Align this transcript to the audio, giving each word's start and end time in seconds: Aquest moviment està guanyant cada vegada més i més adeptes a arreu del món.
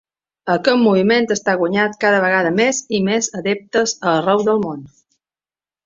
Aquest 0.53 0.79
moviment 0.83 1.27
està 1.35 1.55
guanyant 1.59 1.93
cada 2.05 2.23
vegada 2.25 2.55
més 2.57 2.83
i 3.01 3.05
més 3.11 3.31
adeptes 3.43 3.97
a 4.07 4.19
arreu 4.19 4.47
del 4.51 4.63
món. 4.69 4.85